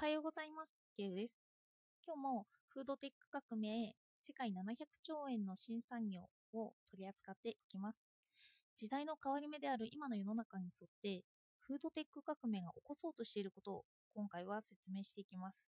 [0.00, 0.78] はようございます。
[0.96, 1.36] ゲウです。
[2.06, 6.22] 今日もフードテック革命世界700兆円の新産業
[6.54, 7.98] を取り扱っていきます。
[8.78, 11.22] 時代の変わり目である今の世の中に沿って
[11.58, 13.84] フードテック革命が起こそうとしていることを
[14.14, 15.68] 今回は説明していきます。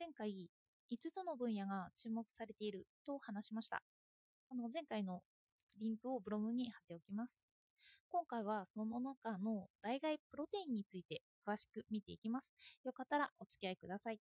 [0.00, 0.48] 前回
[0.90, 3.82] 5つの分野が注目されていると話しました。
[4.48, 5.20] あの前回の
[5.78, 7.42] リンクをブログに貼っておきます。
[8.08, 12.52] 今回はその中の代替プロテインについて詳しく見ていきます。
[12.84, 14.20] よかったらお付き合いください。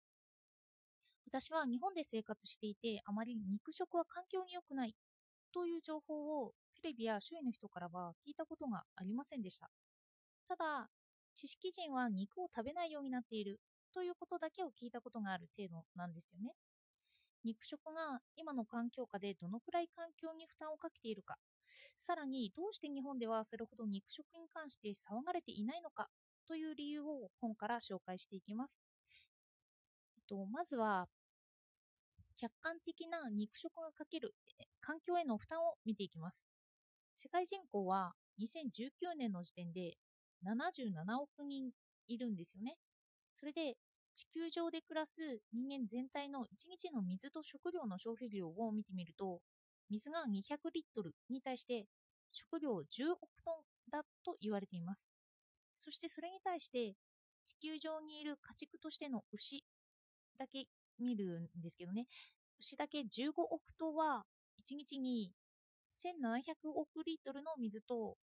[1.25, 4.95] 私は日本で生活していて、あまり肉食は環境に良くない
[5.53, 9.69] という情報をテレビや周囲の人からは聞いたことがありませんでした。
[10.47, 10.89] ただ、
[11.35, 13.59] 知識人は肉を食べないようになっている
[13.93, 16.53] ということだけを聞いたことがある程度なんですよね。
[17.43, 21.37] 肉食が今の環境下でどのくらい環境に負担をかけているか、
[21.99, 26.09] さらにどうして日本ではそれほど肉食に関して騒がれていないのか
[26.47, 28.81] という理由を本から紹介していきます。
[30.17, 31.07] えっと、まずは、
[32.35, 34.33] 客観的な肉食がかける
[34.81, 36.45] 環境への負担を見ていきます。
[37.15, 39.97] 世界人口は2019年の時点で
[40.41, 41.71] 77億人
[42.07, 42.75] いるんですよね。
[43.35, 43.75] それで
[44.13, 49.41] 地球上で暮らす人間全体の1日の水と食料の消費量を見てみると、
[49.89, 51.85] 水が200リットルに対して
[52.31, 55.22] 食料10億トンだと言われています。
[55.75, 56.95] そしてそれに対して
[57.45, 59.63] 地球上にいる家畜としての牛
[60.37, 60.65] だけ
[60.99, 62.07] 見るんですけどね、
[62.59, 64.25] 牛だけ15億トは
[64.57, 65.31] 1日に
[65.97, 68.17] 1700億リットルの水と、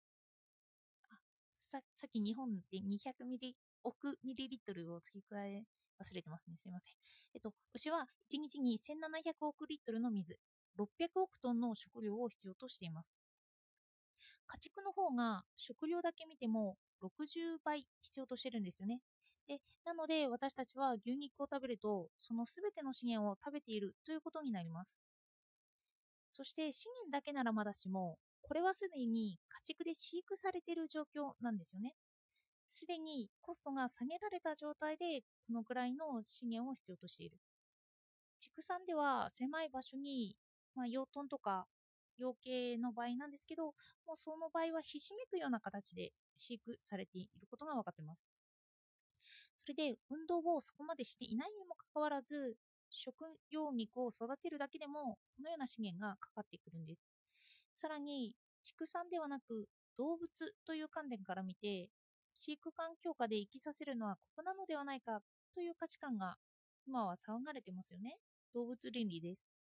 [1.59, 5.63] ささっき日本で200ミリ億ミリリットルを付け加え
[6.01, 6.57] 忘れてますね。
[6.57, 6.93] すいません。
[7.35, 10.39] えっと、牛は1日に1700億リットルの水、
[10.75, 13.19] 600億トンの食料を必要としています。
[14.47, 19.01] 家畜の方が食料だけ見ても60倍必要としてるんですよね。
[19.47, 24.99] で、なので私たちは牛肉を食べると、そのすべての資源を食べているということになります。
[26.33, 31.93] そして資源だけならまだしも、これはすでに家畜で飼育されている状況なんですよね。
[32.69, 37.37] すでにコストが下げられた状態で、このぐらいの資源を必要としている。
[38.39, 40.35] 畜産では狭い場所に、
[40.75, 41.65] まあ、養豚とか
[42.17, 43.73] 養鶏の場合なんですけど、
[44.05, 48.29] もうその場合はひしめくような形で飼育されていることが分かっています。
[49.57, 52.57] それで運動をそこまでしていないにもかかわらず、
[52.89, 57.09] 食用肉を育てるだけでもこのような資源がかかってくるんです。
[57.75, 61.91] さらに畜産ではなく動物という観点から見て
[62.35, 65.21] 飼育環境下で生きさせるのは酷なのではないか
[65.53, 66.37] という価値観が
[66.85, 68.19] 今は騒がれてますよね。
[68.53, 69.56] 動物倫理です。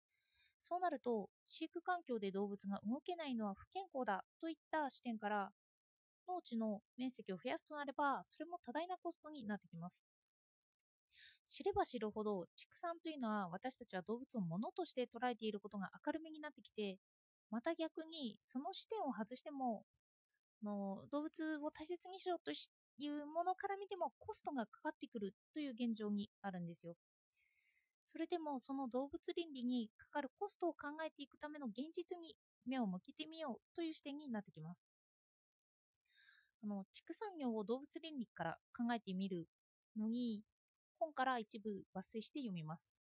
[0.63, 5.53] そうなると飼育環境で動物が動けないのは不健康だといった視点から
[6.29, 10.07] 農地の面積を増やすとなればそれも多大なコストになってきます。
[11.45, 16.99] 知れば知るほど畜産というのは私たちは動物を物として捉えていることが明るみになってきて
[17.51, 19.85] また逆にその視点を外しても
[20.63, 22.53] の動物を大切にしようと
[22.99, 26.97] いうものから見てもコストがかかってくるという現状にあるんですよ。
[28.07, 32.35] それでもその動物倫理にかかるコストを考えていくための現実に
[32.67, 34.89] 目を向けてみようという視点になってきます。
[36.63, 39.47] あの畜産業を動物倫理から考えてみる
[39.97, 40.43] のに
[40.99, 42.93] 本から一部抜粋して読みます。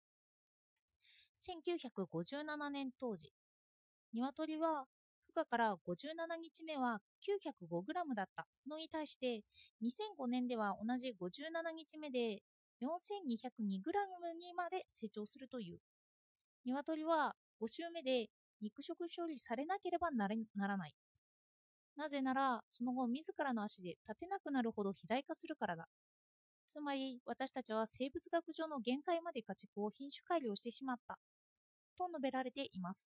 [1.41, 3.31] 1957年当時、
[4.15, 4.87] 鶏は
[5.31, 9.43] 孵化から57日目は 905g だったのに対して
[9.83, 12.39] 2005年では同じ57日目で
[12.81, 15.79] 4202g にまで成長するという。
[16.65, 18.29] 鶏は5週目で
[18.61, 20.95] 肉食処理されなければならない。
[21.97, 25.87] なぜなら、その後自らの足で立てなくなるほど肥大化するからだ。
[26.69, 31.19] つまり、私たちは生物学上の限界まで家畜を品種改良してしまった。
[31.97, 33.09] と述べられています。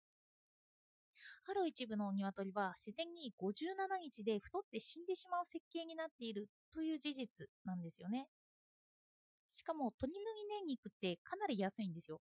[1.49, 8.27] ある一部の鶏は自然に57日で太って死んでしまう設計になっているという事実なんですよね。
[9.53, 12.21] しかも鶏麦年肉ってかなり安いんですよ。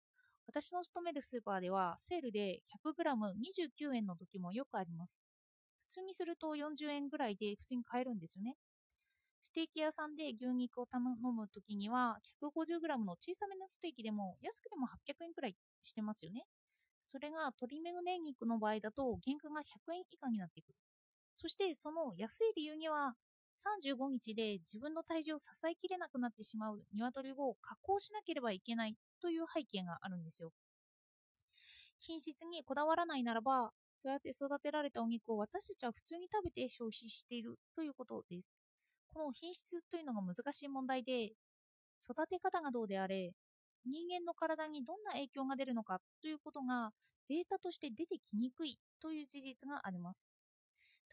[0.46, 5.22] 私の勤めるスーパーではセールで 100g29 円の時もよくあります。
[5.88, 8.56] 普通にすると40円ぐらいで普通に買えるんですよね。
[9.42, 16.44] ステーキ屋さんで牛肉を頼む時には 150g の小さめのステーキでも安くても800円くらいしてますよね。
[17.06, 20.74] それが鶏めぐね肉の場合だと原価が100円以下になってくる。
[21.36, 23.14] そしてその安い理由には
[23.54, 30.52] 35日で自分の体重を支えきれなくなってしまう鶏を加工しなければいけないという背景があるんですよ。
[32.00, 38.48] 品質にこだわらないならば、そうやって育てられたお肉を私たちは普通に食べて消費しているということです。
[39.12, 41.26] この品質というのが難しい問題で、
[42.02, 43.32] 育て方がどうであれ、
[43.84, 46.90] 人間の体にどんな影響が出るのかということが
[47.28, 50.31] データとして出てきにくいという事実があります。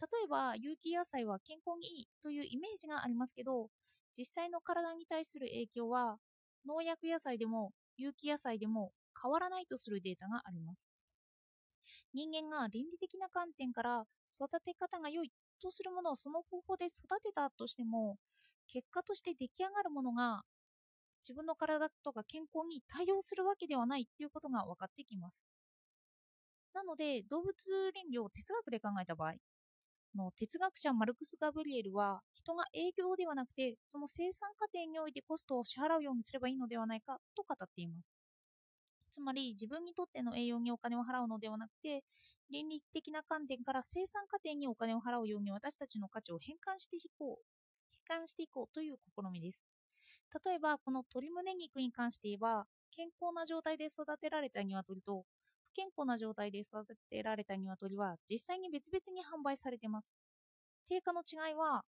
[0.01, 3.69] 例えば、有機野菜は健康にいいというイメージがありますけど、
[4.17, 6.17] 実際の体に対する影響は
[6.65, 10.79] 農薬野菜でも有機野菜でも変わらないとするデータがあります。
[12.13, 18.17] 人間が倫理的な観点から育て方が良いとするものをその方法で育てたとしても、
[18.67, 20.43] 結果として出来上がるものが
[21.23, 25.43] 自分の体とか健康に対応するわけではないということが分かってきます。
[26.73, 29.33] なので、動物倫理を哲学で考えた場合、
[30.15, 38.09] の哲学者マルクス・ガブリエルは人が営業ではなくてその生産過程においてコストを支払うようにすればいいのではないかと語っています。
[39.11, 42.03] つまり自分にとっての栄養にお金を払うのではなくて
[42.49, 47.45] 倫理的な観点から生産過程にお金を払うように私たちの価値を変換していこう
[48.07, 49.61] 変換していこうという試みです。
[50.45, 55.25] 例えばこの鶏胸肉に関して言えば健康な状態で育てられた鶏と
[55.79, 60.17] 健康な状態で育てられた鶏は実際に別々に販売されています。
[60.89, 61.83] 定価の違いは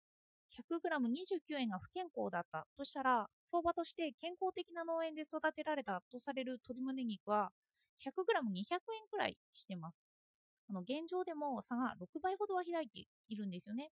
[0.50, 7.52] 100g29 円が不健康だったとしたら相場として健康的な農園で育てられたとされる鶏胸肉は
[8.04, 9.96] 100g200 円くらいしてます。
[10.70, 13.90] あの現状でも差が6倍ほどは開いているんですよね。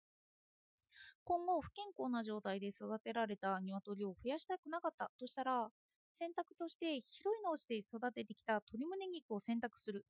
[1.24, 5.68] 今後不健康な状態で育てられた鶏を増やしたくなかったとしたら
[6.12, 10.06] 選択として広い農地で育ててきた鶏胸肉を選択する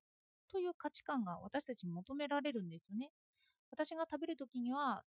[0.51, 3.11] という価値観が私たちに求められるんですよね。
[3.71, 5.05] 私が食べるときには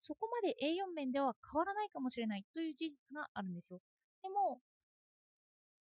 [0.00, 3.80] そこまで栄養面では変わらないかもしれないという事実があるんですよ。
[4.22, 4.60] でも、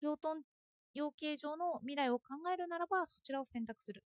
[0.00, 0.44] 養豚
[0.92, 4.04] 養鶏場の未来を考えるならばそちらを選択する。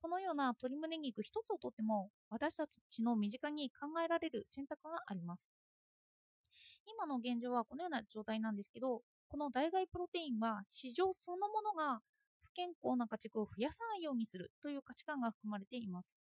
[0.00, 5.50] このような鶏胸肉一つをとっても私たちの身近に考えられる選択があります。
[6.86, 12.00] 今の現状はこのような状態なんですけど、この代替プロテインは市場そのものが
[12.44, 16.18] 不健康な家畜を増やさないようにするという価値観が含まれています。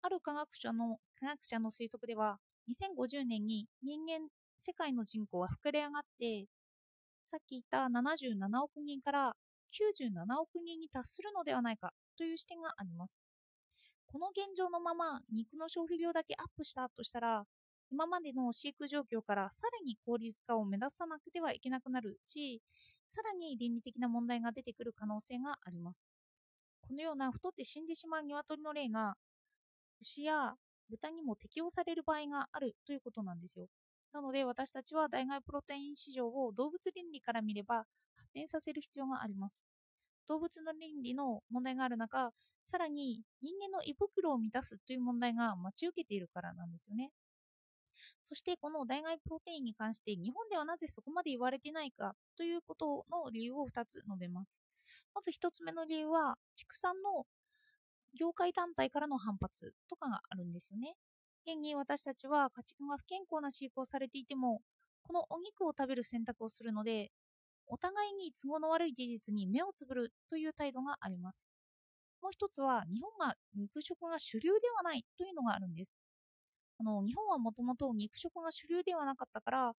[0.00, 2.38] ある科学者の科学者の推測では、
[2.68, 6.46] 2050年に人間、世界の人口は膨れ上がって、
[7.22, 9.36] さっき言った77億人から
[9.70, 13.12] 97億人に達するのではないかという視点があります。
[14.06, 17.44] この現状のまま肉の消費量だけアップしたとしたら、
[17.92, 22.62] 今までの飼育状況からさらに効率化を目指さなくてはいけなくなるし、
[23.06, 26.00] さらに倫理的な問題が出てくる可能性があります。
[26.80, 29.14] このような太って死んでしまう鶏の例が、
[30.00, 30.54] 牛や
[30.88, 33.66] 豚にも適用される場合があるということなんですよ。
[34.12, 37.86] なので私たちは代替プロテイン市場を動物倫理から見れば
[38.16, 39.54] 発展させる必要があります。
[40.28, 47.10] 動物の倫理の問題がある中、さらに人間の胃袋を満たすという問題が待ち受けているからなんですよね。
[48.22, 54.50] そしてこの代替プロテインに関して日本ではなぜそこまで言われてないかということの理由を2つ述べます。
[55.14, 57.26] まず1つ目の理由は畜産の
[58.18, 60.94] 業界団体からの反発とかがあるんですよね。
[61.46, 64.62] 現に私たちは家畜が不健康な飼育をされていても
[65.02, 67.10] このお肉を食べる選択をするので
[67.66, 71.36] お互いに都合の悪い事実に目をつぶるという態度があります。
[72.22, 75.92] もう一つは日本が肉食が主流ではないというのがあるんです。
[76.82, 79.72] あの日本はもともと肉食が主流ではなかったから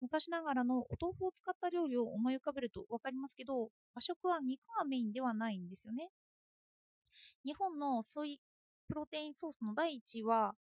[0.00, 6.08] 昔ながらのお豆腐を使った料理を思い浮かべると分かりますけど和食は肉がメインではないんですよね。
[7.44, 8.40] 日本のソイ
[8.88, 10.54] プロテインソースの第1位は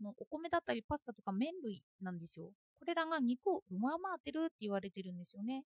[0.00, 2.46] のお米だったりパスタとか麺類なんですよ。
[2.78, 5.64] これらが肉を上回ってるって言われてるんですよね。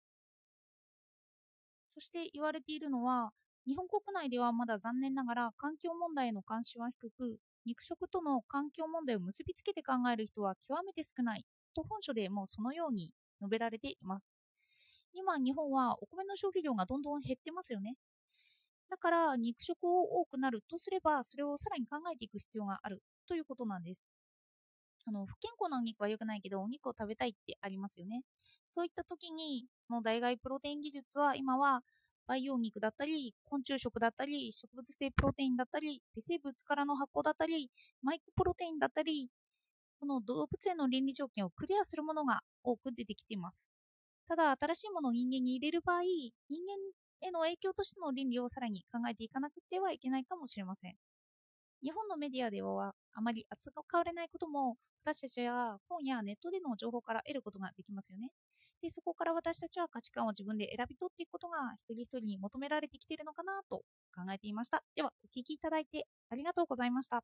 [1.94, 3.32] そして言われているのは
[3.68, 14.28] 日本国内ではまだ残念ながら環境問題への関心は低く肉食との環境問題を結びつけて考える人は極めて少ないと本書でもそのように述べられています。
[15.14, 17.96] 今、日本はお米の消費量がどんどん減ってますよね。
[18.90, 24.12] だから肉食を多くなるとすれば、それをさらに考えていく必要があるということなんです。
[25.06, 28.24] あの不健康なお肉は良くないけど、お肉を食べたいってありますよね。
[28.66, 31.84] そういった時に、その代替プロテイン技術は今は
[32.32, 37.70] 培養肉だったり、昆虫食だったり、植物性プロテインだったり、微生物からの発酵だったり、
[38.02, 39.30] マイクプロテインだったり、
[40.00, 43.74] この動物園の倫理条件をクリアするものが多く出てきています。
[44.30, 50.96] ただ、新しいものを人間に入れる場合、人間への影響としての倫理をさらに考えていかなくてはいけないかもしれません。
[51.84, 58.30] 日本のメディアではあまり扱われないことも私たちは本やネットでの情報から得ることができますよね。
[58.82, 63.84] で、そこから私たちは価値観を自分で選び取っていくことが一人一人に求められてきているのかなと
[64.16, 64.84] 考えていました。
[64.96, 67.24] では、お聞きいただいてありがとうございました。